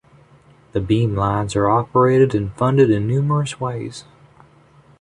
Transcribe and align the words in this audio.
The 0.71 0.79
beamlines 0.79 1.55
are 1.55 1.69
operated 1.69 2.33
and 2.33 2.51
funded 2.57 2.89
in 2.89 3.05
numerous 3.07 3.59
ways. 3.59 4.03